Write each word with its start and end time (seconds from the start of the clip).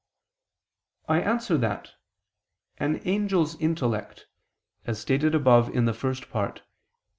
I 1.07 1.21
answer 1.21 1.59
that, 1.59 1.93
An 2.79 2.95
angel's 3.07 3.55
intellect, 3.61 4.25
as 4.85 4.99
stated 4.99 5.35
above 5.35 5.69
in 5.69 5.85
the 5.85 5.93
First 5.93 6.31
Part 6.31 6.55
(Q. 6.55 6.63